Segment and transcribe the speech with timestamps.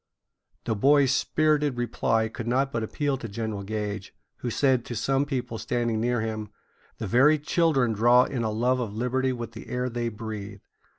[0.65, 5.25] The boys' spirited reply could not but appeal to General Gage, who said to some
[5.27, 6.49] people standing near him:
[6.97, 10.61] "The very children draw in a love of liberty with the air they breathe."